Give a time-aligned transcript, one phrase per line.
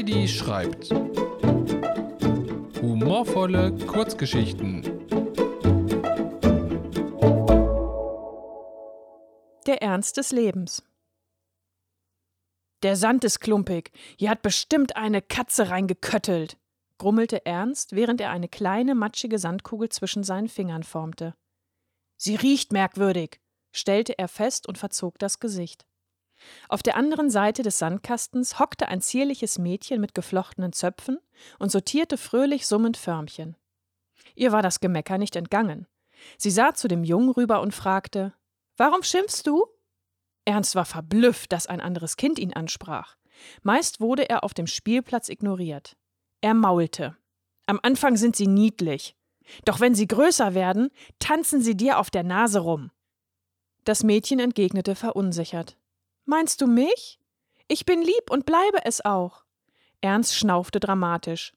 [0.00, 0.88] Heidi schreibt.
[2.80, 4.82] Humorvolle Kurzgeschichten.
[9.66, 10.82] Der Ernst des Lebens.
[12.82, 13.92] Der Sand ist klumpig.
[14.18, 16.56] Hier hat bestimmt eine Katze reingeköttelt,
[16.96, 21.34] grummelte Ernst, während er eine kleine, matschige Sandkugel zwischen seinen Fingern formte.
[22.16, 23.38] Sie riecht merkwürdig,
[23.70, 25.84] stellte er fest und verzog das Gesicht.
[26.68, 31.18] Auf der anderen Seite des Sandkastens hockte ein zierliches Mädchen mit geflochtenen Zöpfen
[31.58, 33.56] und sortierte fröhlich summend Förmchen.
[34.34, 35.86] Ihr war das Gemecker nicht entgangen.
[36.38, 38.34] Sie sah zu dem Jungen rüber und fragte:
[38.76, 39.66] Warum schimpfst du?
[40.44, 43.16] Ernst war verblüfft, dass ein anderes Kind ihn ansprach.
[43.62, 45.96] Meist wurde er auf dem Spielplatz ignoriert.
[46.40, 47.16] Er maulte.
[47.66, 49.16] Am Anfang sind sie niedlich.
[49.64, 52.90] Doch wenn sie größer werden, tanzen sie dir auf der Nase rum.
[53.84, 55.76] Das Mädchen entgegnete verunsichert.
[56.30, 57.18] Meinst du mich?
[57.66, 59.42] Ich bin lieb und bleibe es auch.
[60.00, 61.52] Ernst schnaufte dramatisch.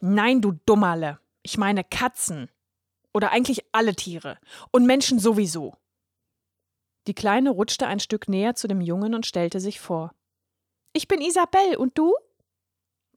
[0.00, 1.20] Nein, du Dummerle.
[1.44, 2.50] Ich meine Katzen.
[3.12, 4.38] Oder eigentlich alle Tiere.
[4.72, 5.76] Und Menschen sowieso.
[7.06, 10.12] Die Kleine rutschte ein Stück näher zu dem Jungen und stellte sich vor.
[10.92, 12.12] Ich bin Isabel, und du?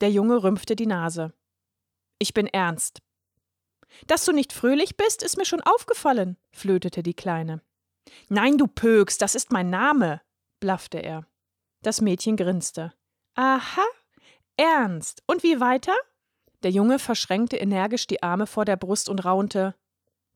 [0.02, 1.34] Der Junge rümpfte die Nase.
[2.20, 3.02] Ich bin Ernst.
[4.06, 7.64] Dass du nicht fröhlich bist, ist mir schon aufgefallen, flötete die Kleine.
[8.30, 10.22] Nein, du Pöks, das ist mein Name,
[10.60, 11.26] blaffte er.
[11.82, 12.94] Das Mädchen grinste.
[13.36, 13.86] Aha,
[14.58, 15.22] Ernst.
[15.28, 15.96] Und wie weiter?
[16.64, 19.76] Der Junge verschränkte energisch die Arme vor der Brust und raunte.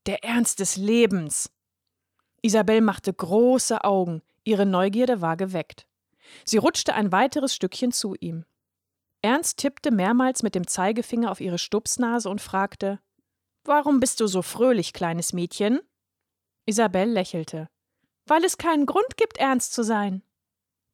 [0.06, 1.52] Der Ernst des Lebens.
[2.44, 5.88] Isabel machte große Augen, ihre Neugierde war geweckt.
[6.46, 8.46] Sie rutschte ein weiteres Stückchen zu ihm.
[9.22, 13.00] Ernst tippte mehrmals mit dem Zeigefinger auf ihre Stupsnase und fragte
[13.64, 15.80] Warum bist du so fröhlich, kleines Mädchen?
[16.66, 17.70] Isabel lächelte.
[18.26, 20.24] Weil es keinen Grund gibt, ernst zu sein.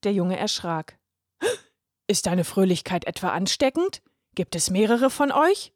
[0.04, 1.00] Der Junge erschrak.
[2.08, 4.02] Ist deine Fröhlichkeit etwa ansteckend?
[4.36, 5.74] Gibt es mehrere von euch?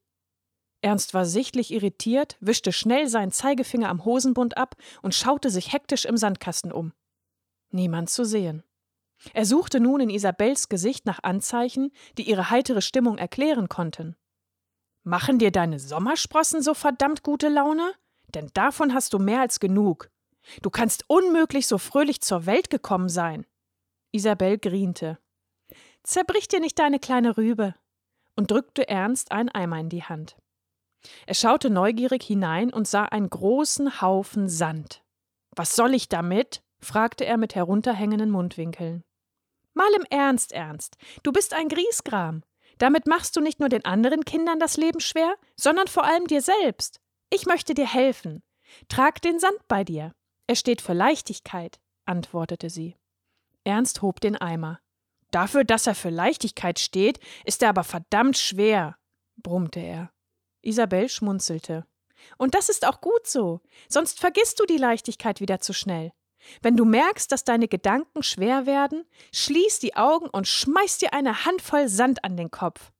[0.81, 6.05] Ernst war sichtlich irritiert, wischte schnell seinen Zeigefinger am Hosenbund ab und schaute sich hektisch
[6.05, 6.93] im Sandkasten um.
[7.71, 8.63] Niemand zu sehen.
[9.33, 14.15] Er suchte nun in Isabels Gesicht nach Anzeichen, die ihre heitere Stimmung erklären konnten.
[15.03, 17.93] Machen dir deine Sommersprossen so verdammt gute Laune?
[18.35, 20.10] Denn davon hast du mehr als genug.
[20.61, 23.45] Du kannst unmöglich so fröhlich zur Welt gekommen sein.
[24.11, 25.17] Isabel griente.
[26.03, 27.75] Zerbrich dir nicht deine kleine Rübe
[28.35, 30.35] und drückte Ernst einen Eimer in die Hand.
[31.25, 35.03] Er schaute neugierig hinein und sah einen großen Haufen Sand.
[35.55, 36.63] Was soll ich damit?
[36.79, 39.03] fragte er mit herunterhängenden Mundwinkeln.
[39.73, 42.43] Mal im Ernst, Ernst, du bist ein Griesgram.
[42.77, 46.41] Damit machst du nicht nur den anderen Kindern das Leben schwer, sondern vor allem dir
[46.41, 46.99] selbst.
[47.29, 48.43] Ich möchte dir helfen.
[48.89, 50.13] Trag den Sand bei dir.
[50.47, 52.97] Er steht für Leichtigkeit, antwortete sie.
[53.63, 54.79] Ernst hob den Eimer.
[55.31, 58.97] Dafür, dass er für Leichtigkeit steht, ist er aber verdammt schwer,
[59.37, 60.11] brummte er.
[60.61, 61.85] Isabel schmunzelte.
[62.37, 66.11] Und das ist auch gut so, sonst vergisst du die Leichtigkeit wieder zu schnell.
[66.61, 71.45] Wenn du merkst, dass deine Gedanken schwer werden, schließ die Augen und schmeiß dir eine
[71.45, 72.91] Handvoll Sand an den Kopf.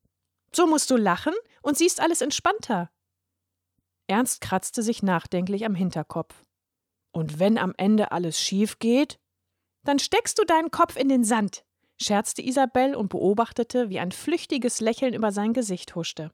[0.53, 2.91] So musst du lachen und siehst alles entspannter.
[4.07, 6.35] Ernst kratzte sich nachdenklich am Hinterkopf.
[7.11, 9.19] Und wenn am Ende alles schief geht?
[9.83, 11.63] Dann steckst du deinen Kopf in den Sand,
[11.99, 16.31] scherzte Isabel und beobachtete, wie ein flüchtiges Lächeln über sein Gesicht huschte.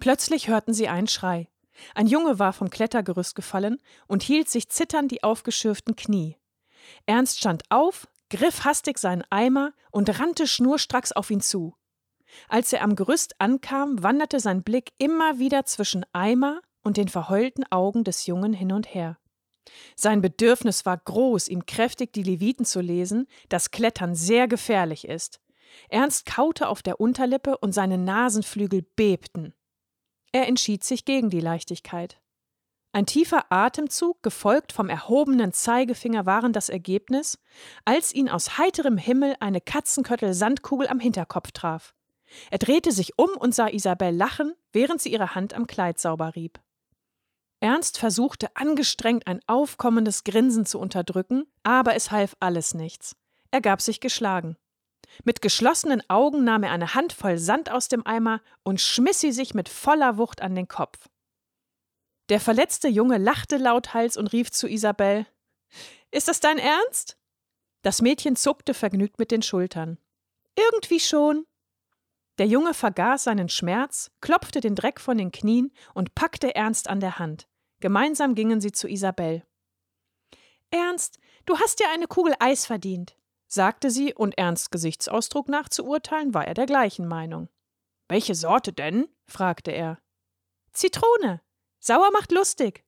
[0.00, 1.48] Plötzlich hörten sie einen Schrei.
[1.94, 6.36] Ein Junge war vom Klettergerüst gefallen und hielt sich zitternd die aufgeschürften Knie.
[7.06, 11.74] Ernst stand auf, griff hastig seinen Eimer und rannte schnurstracks auf ihn zu.
[12.48, 17.64] Als er am Gerüst ankam, wanderte sein Blick immer wieder zwischen Eimer und den verheulten
[17.70, 19.18] Augen des Jungen hin und her.
[19.96, 25.40] Sein Bedürfnis war groß, ihm kräftig die Leviten zu lesen, dass Klettern sehr gefährlich ist.
[25.88, 29.54] Ernst kaute auf der Unterlippe und seine Nasenflügel bebten.
[30.32, 32.20] Er entschied sich gegen die Leichtigkeit.
[32.92, 37.38] Ein tiefer Atemzug, gefolgt vom erhobenen Zeigefinger, waren das Ergebnis,
[37.84, 41.94] als ihn aus heiterem Himmel eine Katzenköttel-Sandkugel am Hinterkopf traf.
[42.50, 46.34] Er drehte sich um und sah Isabel lachen, während sie ihre Hand am Kleid sauber
[46.34, 46.60] rieb.
[47.60, 53.16] Ernst versuchte angestrengt ein aufkommendes Grinsen zu unterdrücken, aber es half alles nichts.
[53.50, 54.56] Er gab sich geschlagen.
[55.24, 59.54] Mit geschlossenen Augen nahm er eine Handvoll Sand aus dem Eimer und schmiss sie sich
[59.54, 61.08] mit voller Wucht an den Kopf.
[62.28, 65.26] Der verletzte Junge lachte lauthals und rief zu Isabel
[66.10, 67.16] Ist das dein Ernst?
[67.82, 69.98] Das Mädchen zuckte vergnügt mit den Schultern.
[70.56, 71.46] Irgendwie schon.
[72.38, 77.00] Der Junge vergaß seinen Schmerz, klopfte den Dreck von den Knien und packte Ernst an
[77.00, 77.48] der Hand.
[77.80, 79.44] Gemeinsam gingen sie zu Isabel.
[80.70, 83.16] Ernst, du hast dir eine Kugel Eis verdient.
[83.46, 87.48] sagte sie, und Ernst Gesichtsausdruck nach zu urteilen, war er der gleichen Meinung.
[88.08, 89.08] Welche Sorte denn?
[89.26, 89.98] fragte er.
[90.72, 91.40] Zitrone.
[91.80, 92.84] Sauer macht lustig.